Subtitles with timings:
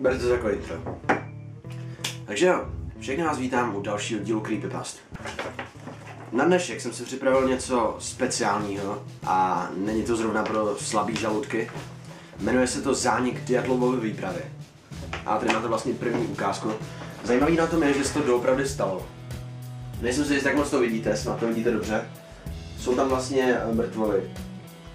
[0.00, 0.76] Berte to jako intro.
[2.26, 2.66] Takže jo,
[3.00, 4.98] všechny vás vítám u dalšího dílu Creepypast.
[6.32, 11.70] Na dnešek jsem si připravil něco speciálního a není to zrovna pro slabý žaludky.
[12.38, 14.40] Jmenuje se to Zánik Diatlovovy výpravy.
[15.26, 16.72] A tady máte vlastně první ukázku.
[17.24, 19.06] Zajímavý na tom je, že se to doopravdy stalo.
[20.00, 22.10] Nejsem si jistý, jak moc to vidíte, snad to vidíte dobře.
[22.78, 24.22] Jsou tam vlastně mrtvoly.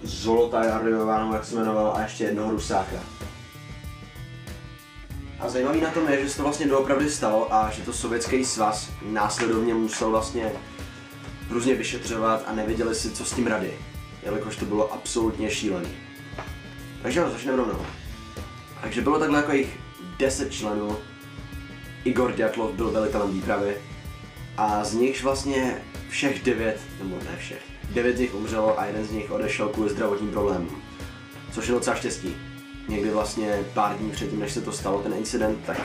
[0.02, 2.96] Zolota Jarliová, jak se jmenoval, a ještě jednoho rusáka.
[5.40, 8.44] A zajímavý na tom je, že se to vlastně doopravdy stalo a že to sovětský
[8.44, 10.52] svaz následovně musel vlastně
[11.50, 13.78] různě vyšetřovat a nevěděli si, co s tím rady,
[14.22, 15.88] jelikož to bylo absolutně šílený.
[17.02, 17.86] Takže jo, začneme rovnou.
[18.82, 19.78] Takže bylo takhle jako jich
[20.18, 20.96] 10 členů.
[22.04, 23.76] Igor Dyatlov byl velitelem výpravy
[24.56, 29.04] a z nich vlastně všech devět, nebo ne všech, devět z nich umřelo a jeden
[29.04, 30.82] z nich odešel kvůli zdravotním problémům.
[31.52, 32.36] Což je docela štěstí.
[32.88, 35.80] Někdy vlastně pár dní předtím, než se to stalo, ten incident, tak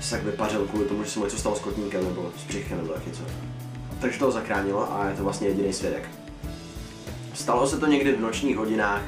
[0.00, 2.78] se tak vypařil kvůli tomu, že se mu něco stalo s kotníkem nebo s břichem
[2.78, 3.22] nebo něco.
[4.00, 6.08] Takže to zachránilo a je to vlastně jediný svědek.
[7.34, 9.02] Stalo se to někdy v nočních hodinách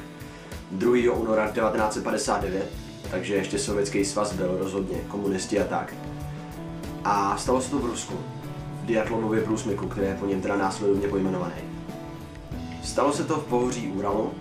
[0.71, 1.13] 2.
[1.13, 2.71] února 1959,
[3.11, 5.95] takže ještě sovětský svaz byl rozhodně komunisti a tak.
[7.05, 8.15] A stalo se to v Rusku,
[8.83, 11.78] v Diatlomově průsmyku, který je po něm teda následovně pojmenovaný.
[12.89, 14.35] Stalo se to v pohoří Uralu,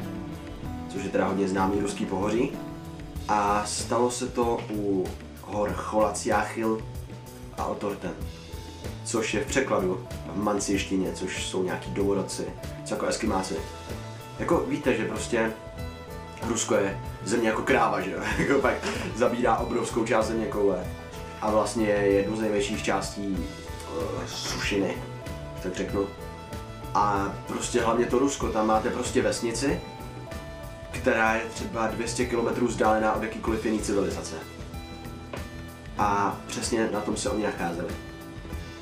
[0.89, 2.51] což je teda hodně známý ruský pohoří.
[3.27, 5.05] A stalo se to u
[5.41, 6.81] hor Cholaciachil
[7.57, 8.13] a Otorten,
[9.03, 12.45] což je v překladu v mancieštině, což jsou nějaký domorodci,
[12.85, 13.55] co jako eskimáci.
[14.39, 15.53] Jako víte, že prostě
[16.47, 18.19] Rusko je země jako kráva, že jo?
[18.37, 18.73] jako pak
[19.15, 20.85] zabírá obrovskou část země koule.
[21.41, 23.37] A vlastně je jednou z největších částí
[23.97, 24.97] uh, sušiny,
[25.63, 26.07] tak řeknu.
[26.97, 29.81] A prostě hlavně to Rusko, tam máte prostě vesnici,
[30.91, 34.35] která je třeba 200 km vzdálená od jakýkoliv jiný civilizace.
[35.97, 37.93] A přesně na tom se oni nacházeli.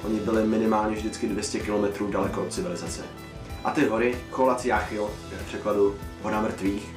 [0.03, 3.01] Oni byli minimálně vždycky 200 km daleko od civilizace.
[3.63, 6.95] A ty hory, Cholac Jachil, je v překladu hora mrtvých,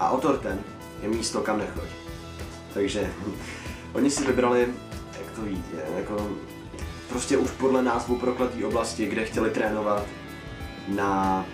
[0.00, 0.58] a Otorten
[1.02, 1.88] je místo, kam nechoď.
[2.74, 3.12] Takže
[3.92, 4.68] oni si vybrali,
[5.18, 6.30] jak to víte, jako
[7.10, 10.06] prostě už podle názvu prokletý oblasti, kde chtěli trénovat
[10.88, 11.44] na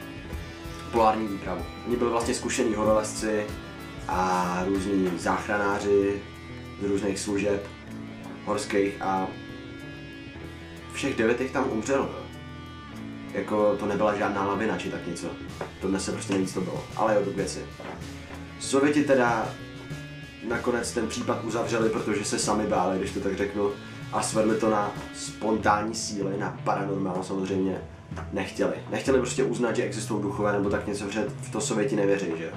[0.92, 1.64] polární výpravu.
[1.86, 3.46] Oni byli vlastně zkušení horolezci
[4.08, 6.22] a různí záchranáři
[6.82, 7.66] z různých služeb
[8.44, 9.28] horských a
[10.92, 12.10] všech devět jich tam umřelo.
[13.32, 15.26] Jako to nebyla žádná lavina či tak něco.
[15.80, 16.84] To dnes se prostě co to bylo.
[16.96, 17.66] Ale jo, to věci.
[18.60, 19.48] Sověti teda
[20.48, 23.70] nakonec ten případ uzavřeli, protože se sami báli, když to tak řeknu,
[24.12, 27.80] a svedli to na spontánní síly, na paranormál samozřejmě
[28.32, 28.74] nechtěli.
[28.90, 32.52] Nechtěli prostě uznat, že existují duchové nebo tak něco, protože v to Sověti nevěří, že.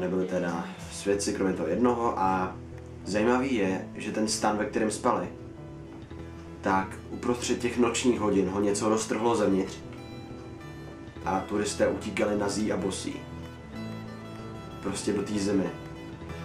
[0.00, 2.56] Nebyli teda svědci, kromě toho jednoho a
[3.04, 5.28] zajímavý je, že ten stan, ve kterém spali,
[6.60, 9.78] tak uprostřed těch nočních hodin ho něco roztrhlo zevnitř
[11.24, 13.16] a turisté utíkali nazí a bosí.
[14.82, 15.70] Prostě do té zimy.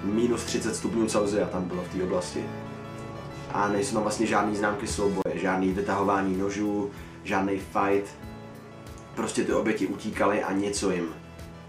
[0.04, 2.46] Minus 30 stupňů Celsia tam bylo v té oblasti
[3.56, 6.92] a nejsou tam vlastně žádný známky souboje, žádný vytahování nožů,
[7.24, 8.10] žádný fight.
[9.16, 11.16] Prostě ty oběti utíkaly a něco jim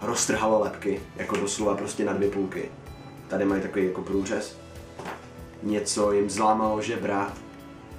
[0.02, 2.70] roztrhalo lepky, jako doslova prostě na dvě půlky.
[3.28, 4.58] Tady mají takový jako průřez.
[5.62, 7.32] Něco jim zlámalo žebra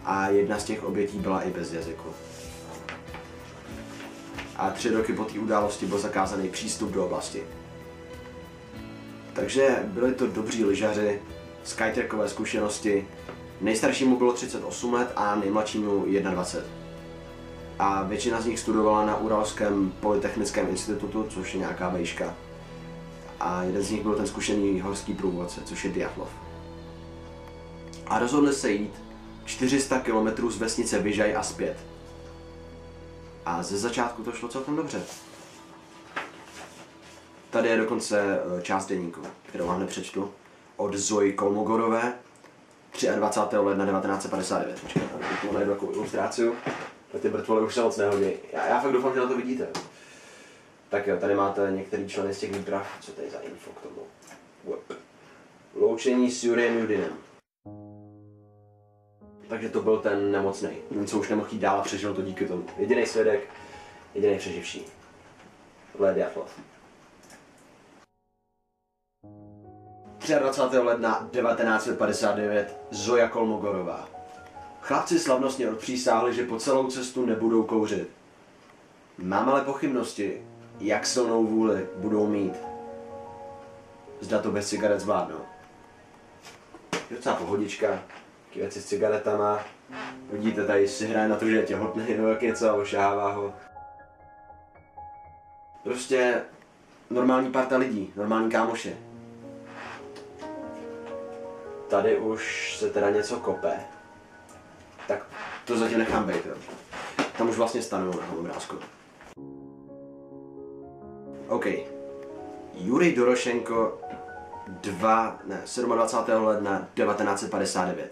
[0.06, 2.10] a jedna z těch obětí byla i bez jazyku.
[4.56, 7.44] A tři roky po té události byl zakázaný přístup do oblasti.
[9.34, 11.22] Takže byli to dobří lyžaři,
[11.64, 13.08] skytrackové zkušenosti,
[13.62, 16.70] Nejstaršímu bylo 38 let a nejmladšímu 21.
[17.80, 22.36] A většina z nich studovala na Uralském polytechnickém institutu, což je nějaká vejška.
[23.40, 26.30] A jeden z nich byl ten zkušený horský průvodce, což je Diatlov.
[28.08, 28.94] A rozhodli se jít
[29.46, 31.78] 400 km z vesnice Vyžaj a zpět.
[33.46, 35.02] A ze začátku to šlo celkem dobře.
[37.50, 40.32] Tady je dokonce eh, část deníku, kterou vám nepřečtu,
[40.78, 42.14] od Zoe Kolmogorové,
[43.06, 43.58] 23.
[43.58, 44.82] ledna 1959.
[44.82, 45.02] Počkej,
[45.42, 46.52] tu najdu takovou ilustraci.
[47.22, 48.32] Ty mrtvoly už se moc nehodí.
[48.54, 49.68] Já, já fakt doufám, že na to vidíte.
[50.90, 52.98] Tak jo, tady máte některý členy z těch výprav.
[53.02, 54.02] Co tady za info k tomu?
[55.76, 57.12] Loučení s Juriem Judinem.
[59.50, 60.70] Takže to byl ten nemocný.
[61.06, 62.66] Co už nemohl jít dál a přežil to díky tomu.
[62.78, 63.50] Jediný svědek,
[64.16, 64.86] jediný přeživší.
[66.00, 66.60] Led Jatlov.
[70.36, 70.78] 23.
[70.78, 74.08] ledna 1959 Zoja Kolmogorová.
[74.82, 78.10] Chlapci slavnostně odpřísáhli, že po celou cestu nebudou kouřit.
[79.18, 80.42] Mám ale pochybnosti,
[80.80, 82.54] jak silnou vůli budou mít.
[84.20, 85.40] Zda to bez cigaret zvládnou.
[87.10, 89.60] Je docela pohodička, taky věci s cigaretama.
[90.32, 93.54] Vidíte, tady si hraje na to, že je těhotný nebo jak něco a ošahává ho.
[95.84, 96.42] Prostě
[97.10, 98.98] normální parta lidí, normální kámoše.
[101.88, 103.80] Tady už se teda něco kope.
[105.08, 105.26] Tak
[105.66, 106.56] to zatím nechám být, jo.
[107.38, 108.76] Tam už vlastně stanou na tom obrázku.
[111.48, 111.66] OK.
[112.74, 114.02] Jurij Dorošenko
[114.68, 116.46] 2, ne, 27.
[116.46, 118.12] ledna 1959.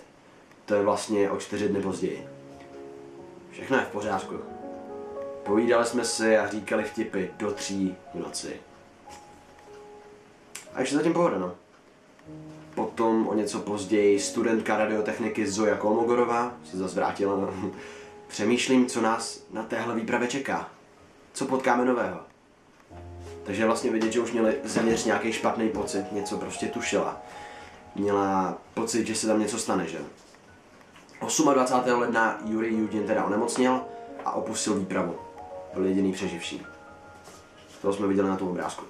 [0.65, 2.27] To je vlastně o čtyři dny později.
[3.51, 4.35] Všechno je v pořádku.
[5.43, 8.59] Povídali jsme si a říkali vtipy do tří v noci.
[10.73, 11.55] A ještě zatím pohoda, no.
[12.75, 17.35] Potom o něco později studentka radiotechniky Zoja Kolmogorová se zase vrátila.
[17.35, 17.71] No.
[18.27, 20.69] Přemýšlím, co nás na téhle výpravě čeká.
[21.33, 22.19] Co potkáme nového.
[23.43, 27.21] Takže vlastně vidět, že už měli zeměř nějaký špatný pocit, něco prostě tušila.
[27.95, 29.99] Měla pocit, že se tam něco stane, že?
[31.53, 31.99] 28.
[31.99, 33.81] ledna Jurij Judin teda onemocněl
[34.25, 35.15] a opustil výpravu.
[35.73, 36.65] Byl jediný přeživší.
[37.81, 38.85] To jsme viděli na tom obrázku.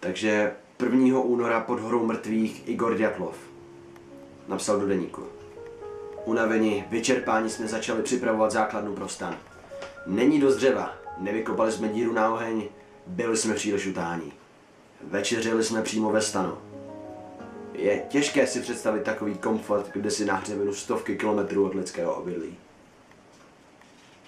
[0.00, 0.52] Takže
[0.82, 1.20] 1.
[1.20, 3.52] února pod horou mrtvých Igor Djatlov
[4.48, 5.22] napsal do deníku.
[6.24, 9.36] Unavení, vyčerpání jsme začali připravovat základnu pro stan.
[10.06, 12.68] Není dost dřeva, nevykopali jsme díru na oheň,
[13.06, 14.32] byli jsme příliš utání.
[15.02, 16.58] Večeřili jsme přímo ve stanu.
[17.72, 22.56] Je těžké si představit takový komfort, kde si na hřebenu stovky kilometrů od lidského obydlí.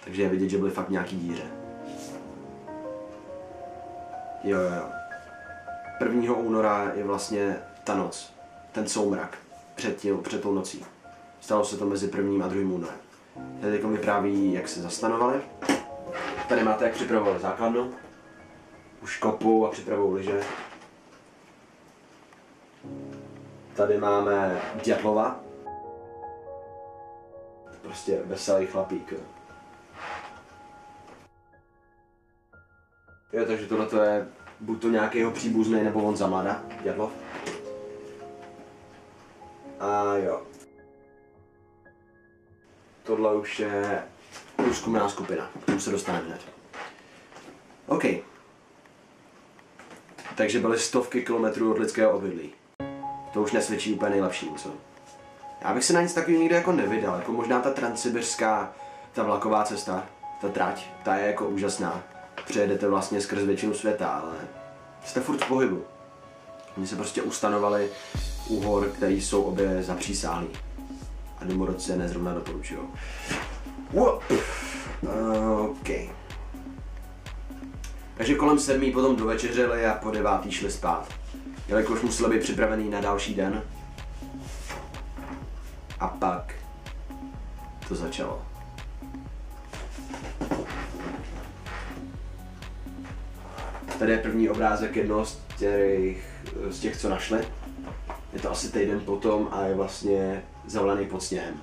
[0.05, 1.45] Takže je vidět, že byly fakt nějaký díře.
[4.45, 5.04] Jo, jo, jo.
[6.01, 6.35] 1.
[6.35, 8.33] února je vlastně ta noc,
[8.73, 9.39] ten soumrak,
[9.75, 10.87] před, tím, před tou nocí.
[11.41, 12.45] Stalo se to mezi 1.
[12.45, 12.75] a 2.
[12.75, 12.97] únorem.
[13.61, 15.41] Tady teď vypráví, jak se zastanovali.
[16.49, 17.95] Tady máte, jak připravovali základnu.
[19.03, 20.43] Už kopu a připravují liže.
[23.75, 25.41] Tady máme Djatlova.
[27.83, 29.15] Prostě veselý chlapík.
[33.33, 34.29] Jo, takže tohle je
[34.61, 36.63] buď to nějaký jeho příbuzný, nebo on za mlada.
[39.81, 40.43] A jo.
[43.03, 44.03] Tohle už je
[44.57, 46.41] průzkumná skupina, k tomu se dostaneme hned.
[47.87, 48.05] OK.
[50.37, 52.53] Takže byly stovky kilometrů od lidského obydlí.
[53.33, 54.71] To už nesvědčí úplně nejlepším, co?
[55.61, 58.73] Já bych se na nic takového nikdy jako nevydal, jako možná ta transsibirská,
[59.13, 60.07] ta vlaková cesta,
[60.41, 62.03] ta trať, ta je jako úžasná.
[62.47, 64.33] Přejedete vlastně skrz většinu světa, ale
[65.05, 65.85] jste furt v pohybu.
[66.77, 67.89] Oni se prostě ustanovali
[68.49, 70.49] u hor, které jsou obě zapřísáhlí.
[71.41, 72.81] A domorodci je nezrovna doporučují.
[75.71, 75.89] OK.
[78.17, 81.09] Takže kolem sedmí potom dovečeřili a po devátý šli spát.
[81.69, 83.63] Jelikož museli být připravený na další den.
[86.01, 86.55] A pak
[87.89, 88.43] to začalo.
[93.99, 97.49] Tady je první obrázek jednoho z těch, z těch, co našli.
[98.33, 101.55] Je to asi týden potom a je vlastně zavalený pod sněhem.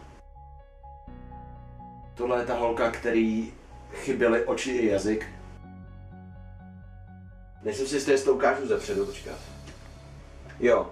[2.15, 3.53] Tohle je ta holka, který
[3.93, 5.25] chyběly oči i jazyk.
[7.63, 9.37] Nejsem si jistý, jestli to ukážu ze předu, počkat.
[10.59, 10.89] Jo.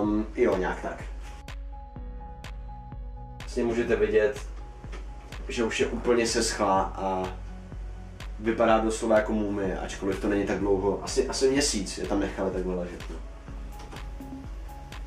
[0.00, 1.04] Um, jo, nějak tak.
[3.38, 4.40] Vlastně můžete vidět,
[5.48, 7.34] že už je úplně seschlá a
[8.40, 11.04] vypadá doslova jako mumie, ačkoliv to není tak dlouho.
[11.04, 13.00] Asi, asi měsíc je tam nechali takhle ležet.
[13.10, 13.16] No.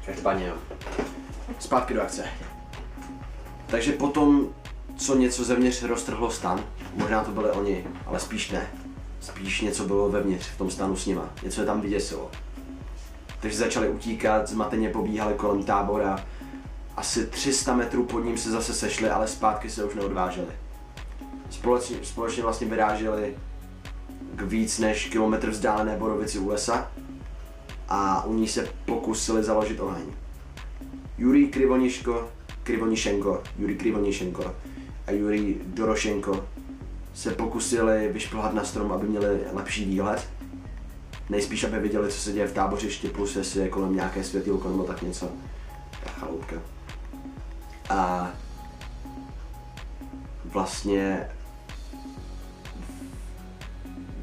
[0.06, 0.56] Každopádně jo.
[1.60, 2.24] Zpátky do akce.
[3.68, 4.48] Takže potom,
[4.96, 8.68] co něco zevnitř roztrhlo stan, možná to byli oni, ale spíš ne.
[9.22, 11.30] Spíš něco bylo vevnitř v tom stanu s nima.
[11.44, 12.32] Něco je tam vyděsilo.
[13.40, 16.26] Takže začali utíkat, zmateně pobíhali kolem tábora.
[16.98, 20.48] Asi 300 metrů pod ním se zase sešli, ale zpátky se už neodváželi.
[21.50, 23.36] Společně, společně vlastně vyráželi
[24.36, 26.92] k víc než kilometr vzdálené Borovici u lesa
[27.90, 30.06] a u ní se pokusili založit oheň.
[31.18, 32.30] Jurij Krivoniško,
[32.64, 34.56] Krivonišenko, Jurij Krivonišenko
[35.08, 36.46] a Jurij Dorošenko
[37.14, 40.28] se pokusili vyšplhat na strom, aby měli lepší výhled.
[41.30, 44.84] Nejspíš, aby viděli, co se děje v tábořišti, plus jestli je kolem nějaké světýlko nebo
[44.84, 45.30] tak něco.
[46.04, 46.56] Ta chaloupka.
[47.90, 48.32] A
[50.46, 51.30] vlastně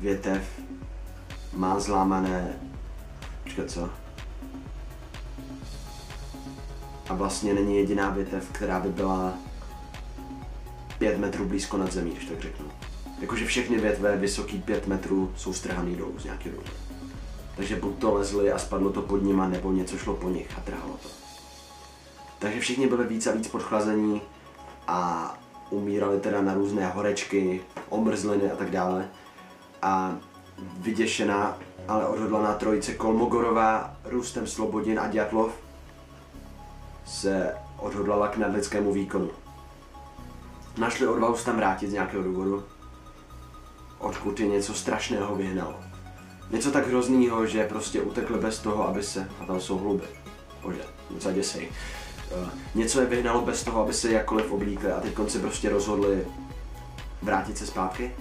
[0.05, 0.61] větev
[1.53, 2.53] má zlámané,
[3.43, 3.91] počkat co?
[7.09, 9.35] A vlastně není jediná větev, která by byla
[10.99, 12.67] 5 metrů blízko nad zemí, když tak řeknu.
[13.21, 16.73] Jakože všechny větve vysoký 5 metrů jsou strhaný dolů z nějakého důvodu.
[17.57, 20.61] Takže buď to lezli a spadlo to pod nima, nebo něco šlo po nich a
[20.61, 21.09] trhalo to.
[22.39, 24.23] Takže všichni byli víc a víc podchlazení
[24.87, 25.35] a
[25.71, 29.09] umírali teda na různé horečky, omrzliny a tak dále.
[29.85, 30.17] A
[30.79, 35.53] vyděšená, ale odhodlaná trojice Kolmogorová, Rustem Slobodin a Djatlov
[37.07, 39.31] se odhodlala k nadlidskému výkonu.
[40.79, 42.64] Našli odvahu se tam vrátit z nějakého důvodu,
[43.99, 45.75] odkud je něco strašného vyhnalo.
[46.50, 50.05] Něco tak hroznýho, že prostě utekli bez toho, aby se, a tam jsou hluby,
[50.62, 51.69] bože, něco děsej.
[52.43, 56.26] Uh, něco je vyhnalo bez toho, aby se jakkoliv oblíkli a teď se prostě rozhodli
[57.23, 58.12] vrátit se zpátky,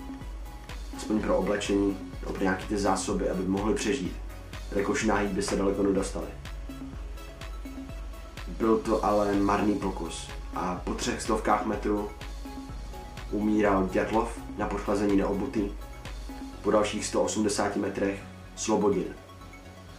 [0.97, 4.15] aspoň pro oblečení, pro nějaké ty zásoby, aby mohli přežít.
[4.71, 6.27] Jakož nahý by se daleko nedostali.
[8.47, 12.09] Byl to ale marný pokus a po třech stovkách metrů
[13.31, 15.71] umíral Djatlov na podchlazení neobutý,
[16.61, 18.23] po dalších 180 metrech
[18.55, 19.15] Slobodin.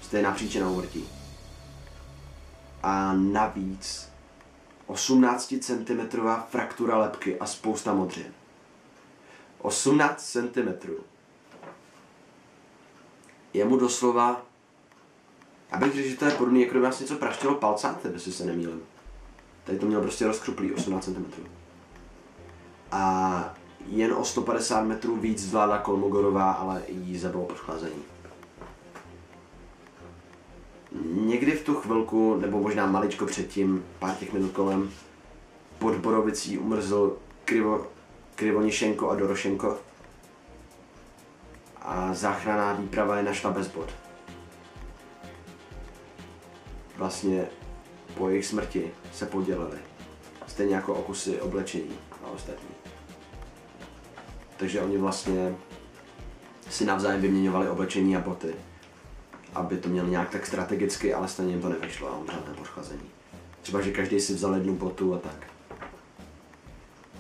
[0.02, 1.04] Stejná příčina úmrtí.
[2.82, 4.08] A navíc
[4.86, 6.20] 18 cm
[6.50, 8.43] fraktura lepky a spousta modřin.
[9.64, 10.90] 18 cm.
[13.52, 14.47] Je mu doslova...
[15.73, 18.83] Já bych řekl, že to je podobný, jako kdyby něco praštilo palcátem, jestli se nemýlím.
[19.64, 21.26] Tady to mělo prostě rozkruplý 18 cm.
[22.92, 23.54] A
[23.87, 28.02] jen o 150 metrů víc zvládla Kolmogorová, ale jí zabilo podchlazení.
[31.11, 34.90] Někdy v tu chvilku, nebo možná maličko předtím, pár těch minut kolem,
[35.78, 37.93] pod Borovicí umrzl Krivo,
[38.35, 39.79] Krivonišenko a Dorošenko.
[41.83, 43.91] A záchranná výprava je našla bez bod.
[46.97, 47.47] Vlastně
[48.14, 49.79] po jejich smrti se podělili.
[50.47, 52.75] Stejně jako o kusy oblečení a ostatní.
[54.57, 55.55] Takže oni vlastně
[56.71, 58.55] si navzájem vyměňovali oblečení a boty,
[59.55, 63.11] aby to měli nějak tak strategicky, ale stejně jim to nevyšlo a umřel na podchlazení.
[63.62, 65.53] Třeba, že každý si vzal jednu botu a tak.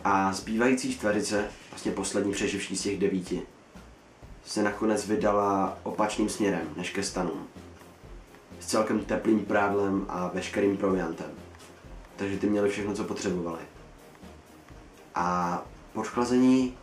[0.04, 3.42] A zbývající čtverice, vlastně poslední přeživší z těch devíti,
[4.44, 7.46] se nakonec vydala opačným směrem než ke stanům.
[8.60, 11.30] S celkem teplým prádlem a veškerým proviantem.
[12.16, 13.62] Takže ty měli všechno, co potřebovali.
[15.14, 16.76] A podchlazení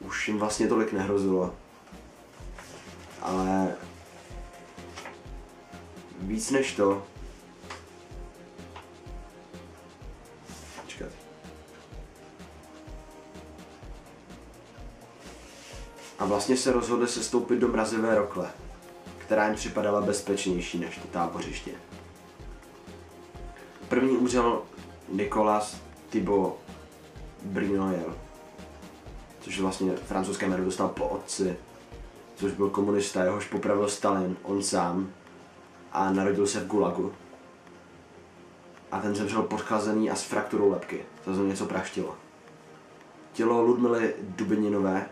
[0.00, 1.54] už jim vlastně tolik nehrozilo.
[3.22, 3.74] Ale
[6.20, 7.06] víc než to,
[16.22, 18.50] A vlastně se rozhodli se stoupit do mrazivé rokle,
[19.18, 21.70] která jim připadala bezpečnější než to tábořiště.
[23.88, 24.62] První úřel
[25.08, 26.56] Nikolas Thibaut
[27.42, 28.14] Brinoyer,
[29.40, 31.56] což vlastně francouzské jméno dostal po otci,
[32.36, 35.12] což byl komunista, jehož popravil Stalin, on sám,
[35.92, 37.12] a narodil se v Gulagu.
[38.92, 42.16] A ten zemřel podchlazený a s frakturou lepky, to něco praštilo.
[43.32, 45.06] Tělo Ludmily Dubininové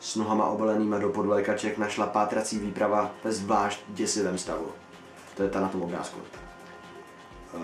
[0.00, 4.66] s nohama obelenýma do podvlékaček našla pátrací výprava ve zvlášť děsivém stavu.
[5.36, 6.20] To je ta na tom obrázku.
[7.54, 7.60] Uh,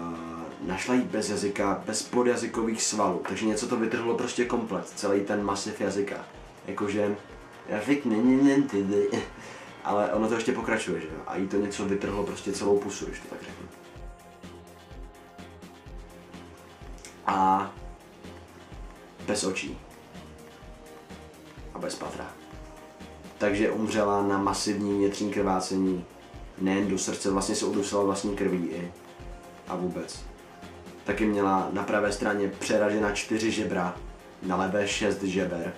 [0.66, 5.44] našla jí bez jazyka, bez podjazykových svalů, takže něco to vytrhlo prostě komplet, celý ten
[5.44, 6.24] masiv jazyka.
[6.66, 7.16] Jakože,
[7.68, 8.68] jazyk není
[9.84, 11.20] ale ono to ještě pokračuje, že jo?
[11.26, 13.68] A jí to něco vytrhlo prostě celou pusu, když to tak řeknu.
[17.26, 17.72] A
[19.26, 19.78] bez očí.
[21.82, 22.26] Bez patra.
[23.38, 26.04] Takže umřela na masivní vnitřní krvácení,
[26.58, 28.92] nejen do srdce, vlastně se udusila vlastní krví i.
[29.68, 30.24] A vůbec.
[31.04, 33.96] Taky měla na pravé straně přeražena čtyři žebra,
[34.42, 35.74] na levé šest žeber.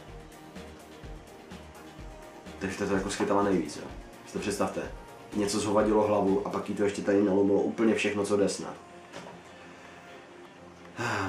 [2.58, 3.82] Takže to, jako schytala nejvíc, jo.
[4.26, 4.82] Si to představte.
[5.36, 8.38] Něco zhovadilo hlavu a pak jí to ještě tady nalomilo úplně všechno, co.
[10.96, 11.23] Hmm.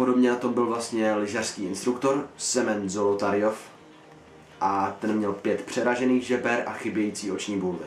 [0.00, 3.58] Podobně tom byl vlastně lyžařský instruktor Semen Zolotariov
[4.60, 7.84] a ten měl pět přeražených žeber a chybějící oční bulvy.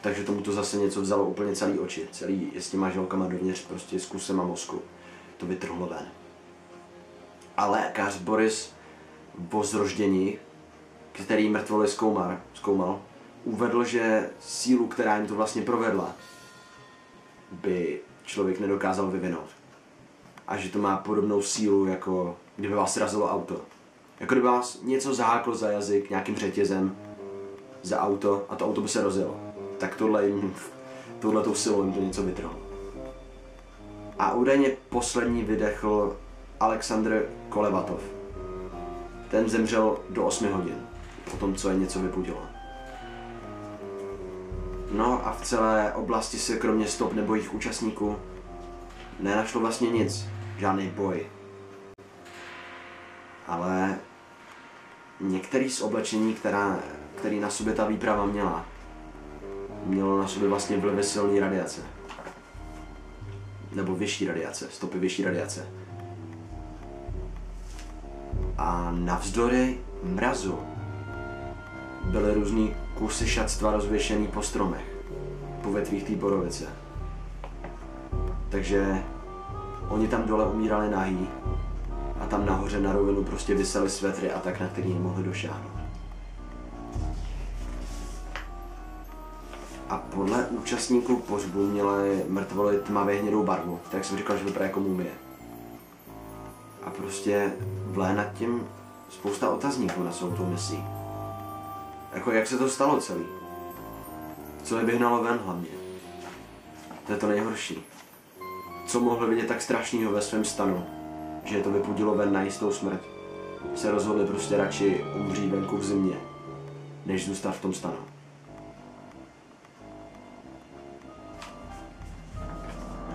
[0.00, 4.00] Takže tomu to zase něco vzalo úplně celý oči, celý s těma žilkama dovnitř, prostě
[4.00, 4.82] s kusem a mozku.
[5.36, 6.06] To vytrhlo ven.
[7.56, 8.72] A lékař Boris
[9.38, 10.38] Vozroždění,
[11.12, 13.02] který mrtvoly zkoumal, zkoumal,
[13.44, 16.14] uvedl, že sílu, která jim to vlastně provedla,
[17.52, 19.59] by člověk nedokázal vyvinout.
[20.50, 23.60] A že to má podobnou sílu, jako kdyby vás srazilo auto.
[24.20, 26.96] Jako kdyby vás něco zaháklo za jazyk nějakým řetězem
[27.82, 30.54] za auto a to auto by se rozjelo tak tohle jim,
[31.18, 32.56] tohle tou silou jim to něco vytrhlo.
[34.18, 36.16] A údajně poslední vydechl
[36.60, 38.00] Aleksandr Kolevatov.
[39.30, 40.86] Ten zemřel do 8 hodin,
[41.30, 42.42] po tom, co je něco vypudilo.
[44.92, 48.16] No a v celé oblasti se kromě stop nebo jejich účastníků
[49.20, 50.26] nenašlo vlastně nic,
[50.60, 51.26] žádný boj.
[53.46, 53.98] Ale
[55.20, 56.78] některý z oblečení, která,
[57.16, 58.66] který na sobě ta výprava měla,
[59.84, 61.80] mělo na sobě vlastně vlivy silné radiace.
[63.72, 65.68] Nebo vyšší radiace, stopy vyšší radiace.
[68.58, 70.58] A navzdory mrazu
[72.04, 74.84] byly různý kusy šatstva rozvěšený po stromech,
[75.62, 76.66] po větvích té borovice.
[78.48, 79.02] Takže
[79.90, 81.28] oni tam dole umírali nahý
[82.20, 85.80] a tam nahoře na rovinu prostě vysely svetry a tak, na který nemohli došáhnout.
[89.88, 94.80] A podle účastníků pohřbu měly mrtvoly tmavě hnědou barvu, tak jsem říkal, že vypadá jako
[94.80, 95.10] mumie.
[96.82, 97.52] A prostě
[97.86, 98.68] vlé nad tím
[99.08, 100.84] spousta otazníků na svou tou misí.
[102.12, 103.24] Jako jak se to stalo celý?
[104.62, 105.68] Co je vyhnalo ven hlavně?
[107.06, 107.84] To je to nejhorší.
[108.90, 110.86] Co mohli vidět tak strašného ve svém stanu,
[111.44, 113.00] že to vypudilo ven na jistou smrt?
[113.74, 116.16] Se rozhodli prostě radši umřít venku v zimě,
[117.06, 117.96] než zůstat v tom stanu.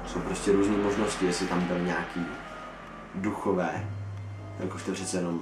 [0.07, 2.25] Jsou prostě různé možnosti, jestli tam byly nějaký
[3.15, 3.87] duchové,
[4.59, 5.41] jakož to přece jenom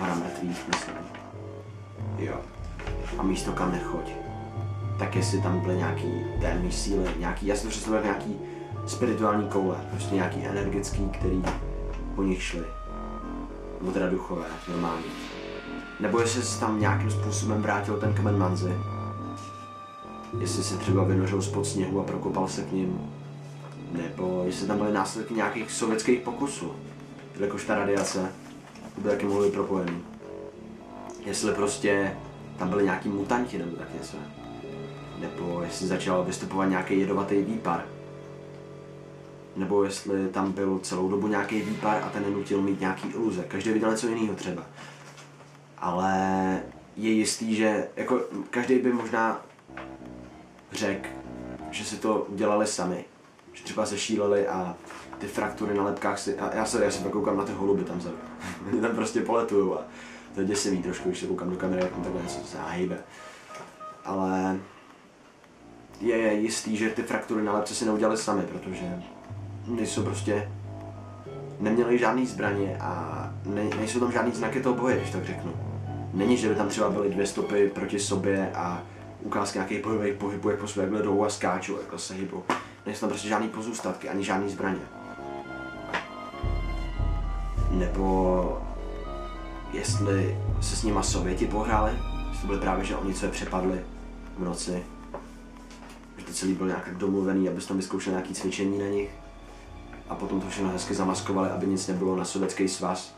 [0.00, 0.94] hora mrtvých, myslím.
[2.18, 2.40] Jo.
[3.18, 4.12] A místo kam nechoď.
[4.98, 8.57] Tak jestli tam byly nějaký temný síly, nějaký, já představuji jako nějaký
[8.88, 11.42] spirituální koule, prostě nějaký energický, který
[12.14, 12.64] po nich šli.
[13.80, 15.04] Nebo teda duchové, normální.
[16.00, 18.72] Nebo jestli se tam nějakým způsobem vrátil ten kmen manzy.
[20.40, 23.00] Jestli se třeba vynořil spod sněhu a prokopal se k ním.
[23.92, 26.72] Nebo jestli tam byly následky nějakých sovětských pokusů.
[27.40, 28.32] Jakož ta radiace,
[28.98, 30.02] by taky mohly být propojený.
[31.24, 32.16] Jestli prostě
[32.58, 34.16] tam byly nějaký mutanti nebo tak něco.
[35.20, 37.84] Nebo jestli začal vystupovat nějaký jedovatý výpar.
[39.58, 43.44] Nebo jestli tam byl celou dobu nějaký výpar a ten nenutil mít nějaký iluze.
[43.48, 44.62] Každý viděl něco jiného třeba.
[45.78, 46.12] Ale
[46.96, 49.40] je jistý, že jako každý by možná
[50.72, 51.08] řekl,
[51.70, 53.04] že si to dělali sami.
[53.52, 54.76] Že třeba se šíleli a
[55.18, 58.00] ty fraktury na lepkách si, a já se, já se koukám na ty holuby tam
[58.00, 58.10] za
[58.72, 59.82] Oni tam prostě poletujou a
[60.34, 62.98] to je děsivý trošku, když se koukám do kamery, jak tam takhle něco se hýbe.
[64.04, 64.58] Ale
[66.00, 69.02] je jistý, že ty fraktury na lepce si neudělali sami, protože
[69.68, 70.48] nejsou prostě
[71.60, 75.52] neměli žádný zbraně a ne, nejsou tam žádný znaky toho boje, když tak řeknu.
[76.12, 78.82] Není, že by tam třeba byly dvě stopy proti sobě a
[79.22, 82.42] ukázky nějakých pohybových pohybů, jak po sobě jdou a skáčou, jako se hybou.
[82.86, 84.80] Nejsou tam prostě žádný pozůstatky, ani žádný zbraně.
[87.70, 88.62] Nebo
[89.72, 91.92] jestli se s nima Sověti pohráli,
[92.28, 93.80] jestli to byly právě, že oni je přepadli
[94.38, 94.82] v noci,
[96.16, 99.10] že to celý byl nějak domluvený, aby tam vyzkoušeli nějaký cvičení na nich
[100.08, 103.14] a potom to všechno hezky zamaskovali, aby nic nebylo na sovětský svaz.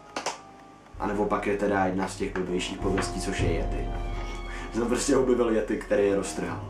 [0.99, 3.89] A nebo pak je teda jedna z těch blbějších pověstí, což je Yeti.
[4.73, 6.69] Jsem prostě objevil Yeti, který je roztrhal.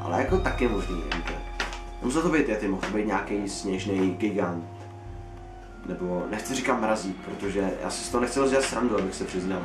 [0.00, 1.32] Ale jako taky možný, víte.
[2.00, 4.64] Nemusel to být Yeti, mohl to být nějaký sněžný gigant.
[5.86, 9.62] Nebo nechci říkat mrazík, protože já si z toho nechci dělat srandu, abych se přiznal.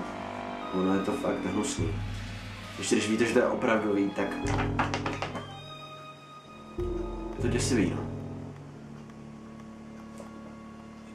[0.74, 1.90] Ono je to fakt hnusný.
[2.78, 4.28] Ještě když víte, že to je opravdový, tak...
[7.36, 8.11] Je to děsivý, no.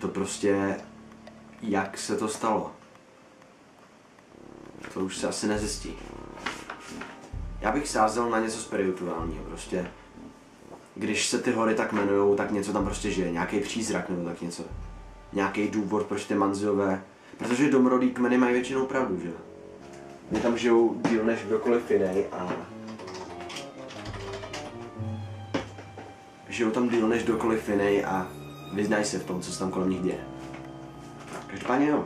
[0.07, 0.77] To prostě...
[1.63, 2.73] Jak se to stalo?
[4.95, 5.95] To už se asi nezjistí.
[7.61, 9.91] Já bych sázel na něco spirituálního, prostě.
[10.95, 14.43] Když se ty hory tak jmenujou, tak něco tam prostě žije, nějaký přízrak nebo tak
[14.43, 14.63] něco.
[15.33, 17.03] Nějaký důvod, proč ty manziové,
[17.37, 19.31] protože domorodý kmeny mají většinou pravdu, že?
[20.33, 22.57] Oni tam žijou díl než kdokoliv jiný a
[26.49, 28.36] žijou tam díl než kdokoliv jiný a
[28.73, 30.19] vyznají se v tom, co se tam kolem nich děje.
[31.47, 32.05] Každopádně jo.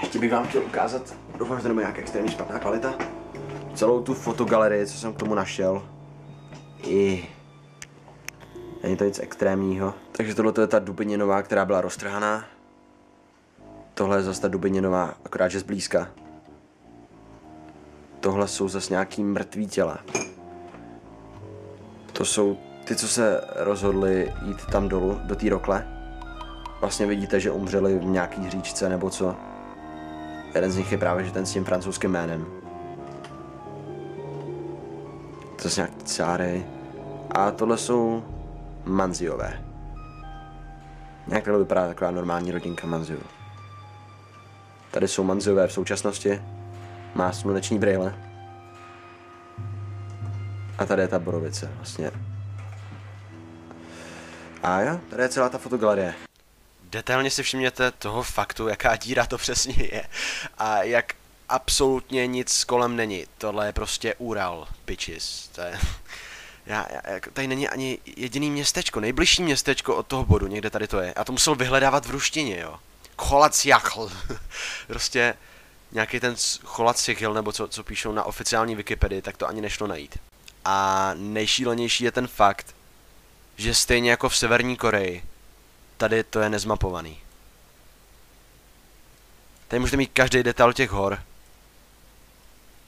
[0.00, 2.94] Ještě bych vám chtěl ukázat, doufám, že to nebude nějaká extrémně špatná kvalita,
[3.74, 5.88] celou tu fotogalerii, co jsem k tomu našel.
[6.82, 7.28] I
[8.82, 9.94] není to nic extrémního.
[10.12, 12.44] Takže tohle je ta dubininová, která byla roztrhaná.
[13.94, 16.08] Tohle je zase ta dubininová, akorát že zblízka.
[18.20, 19.98] Tohle jsou zase nějaký mrtvý těla.
[22.12, 25.86] To jsou ty, co se rozhodli jít tam dolů, do té rokle.
[26.80, 29.36] Vlastně vidíte, že umřeli v nějaký říčce nebo co.
[30.54, 32.46] Jeden z nich je právě že ten s tím francouzským jménem.
[35.62, 36.66] To jsou nějaký cáry.
[37.30, 38.24] A tohle jsou
[38.84, 39.64] manziové.
[41.26, 43.20] Nějak takhle vypadá taková normální rodinka Manziu.
[44.90, 46.42] Tady jsou Manziové v současnosti.
[47.14, 48.14] Má sluneční brýle.
[50.78, 52.10] A tady je ta borovice vlastně.
[54.62, 56.14] A jo, tady je celá ta fotogalerie.
[56.82, 60.04] Detailně si všimněte toho faktu, jaká díra to přesně je.
[60.58, 61.14] A jak
[61.48, 63.26] absolutně nic kolem není.
[63.38, 65.48] Tohle je prostě Ural, bitches.
[65.48, 65.78] To je...
[66.66, 71.00] Já, já, tady není ani jediný městečko, nejbližší městečko od toho bodu, někde tady to
[71.00, 71.14] je.
[71.14, 72.76] A to musel vyhledávat v ruštině, jo.
[73.18, 74.10] Cholacjachl.
[74.86, 75.34] prostě
[75.92, 80.18] nějaký ten Cholacjachl, nebo co, co píšou na oficiální Wikipedii, tak to ani nešlo najít.
[80.64, 82.74] A nejšílenější je ten fakt,
[83.58, 85.24] že stejně jako v Severní Koreji,
[85.96, 87.18] tady to je nezmapovaný.
[89.68, 91.22] Tady můžete mít každý detail těch hor.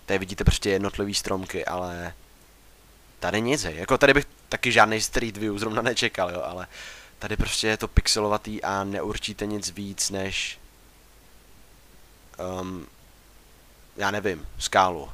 [0.07, 2.15] Tady vidíte prostě jednotlivý stromky, ale
[3.21, 3.77] tady nic, hej.
[3.77, 6.67] Jako tady bych taky žádný street view zrovna nečekal, jo, ale
[7.19, 10.59] tady prostě je to pixelovatý a neurčíte nic víc než
[12.61, 12.87] um,
[13.97, 15.13] já nevím, skálu.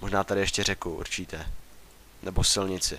[0.00, 1.46] Možná tady ještě řeku určíte.
[2.22, 2.98] Nebo silnici.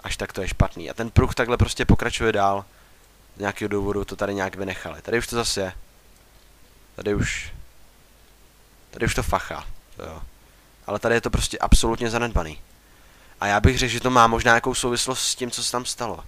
[0.00, 0.90] Až tak to je špatný.
[0.90, 2.64] A ten pruh takhle prostě pokračuje dál.
[3.36, 5.02] Z nějakého důvodu to tady nějak vynechali.
[5.02, 5.72] Tady už to zase je.
[6.94, 7.52] Tady už...
[8.90, 9.66] Tady už to facha.
[9.98, 10.22] Jo.
[10.86, 12.60] Ale tady je to prostě absolutně zanedbaný.
[13.40, 15.84] A já bych řekl, že to má možná nějakou souvislost s tím, co se tam
[15.84, 16.24] stalo.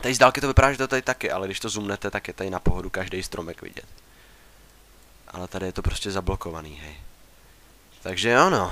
[0.00, 2.34] Tady z dálky to vypadá, že to tady taky, ale když to zoomnete, tak je
[2.34, 3.86] tady na pohodu každý stromek vidět.
[5.28, 6.96] Ale tady je to prostě zablokovaný, hej.
[8.02, 8.70] Takže jo no.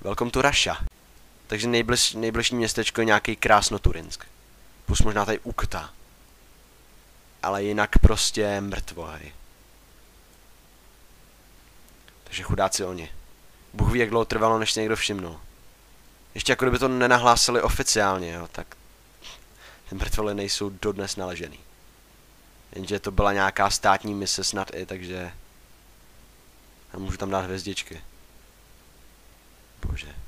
[0.00, 0.76] Welcome to Russia.
[1.52, 4.24] Takže nejbliž, nejbližší městečko je nějaký Krásnoturinsk.
[4.86, 5.92] Plus možná tady Ukta.
[7.42, 9.32] Ale jinak prostě mrtvo, hej.
[12.24, 13.10] Takže chudáci oni.
[13.72, 15.40] Bůh ví, jak dlouho trvalo, než někdo všimnul.
[16.34, 18.76] Ještě jako kdyby to nenahlásili oficiálně, jo, tak
[19.88, 21.60] ty mrtvoly nejsou dodnes naležený.
[22.72, 25.32] Jenže to byla nějaká státní mise snad i, takže...
[26.92, 28.00] Já můžu tam dát hvězdičky.
[29.86, 30.21] Bože.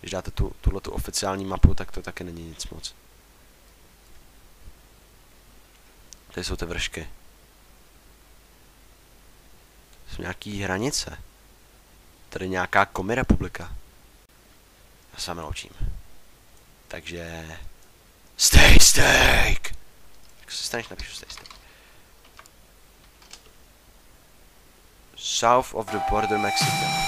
[0.00, 2.94] Když dáte tu, tuhle tu oficiální mapu, tak to taky není nic moc.
[6.34, 7.08] Tady jsou ty vršky.
[10.10, 11.18] Jsou nějaký hranice.
[12.28, 13.74] Tady nějaká komi republika.
[15.12, 15.70] Já se naučím.
[16.88, 17.58] Takže...
[18.36, 19.74] Stay steak!
[20.40, 21.48] Jak se staneš, napíšu stay steak.
[25.16, 27.07] South of the border Mexico.